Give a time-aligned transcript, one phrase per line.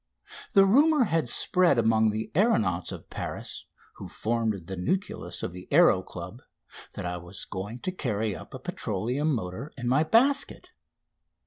[0.53, 3.67] The rumour had spread among the aeronauts of Paris,
[3.97, 6.41] who formed the nucleus of the Aéro Club,
[6.93, 10.71] that I was going to carry up a petroleum motor in my basket.